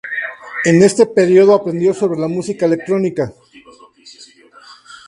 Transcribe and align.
En 0.65 0.81
este 0.81 1.05
periodo 1.05 1.53
aprendió 1.53 1.93
sobre 1.93 2.19
la 2.19 2.27
música 2.27 2.65
electrónica. 2.65 3.31